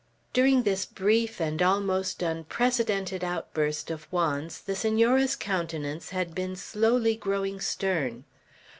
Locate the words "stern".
7.61-8.23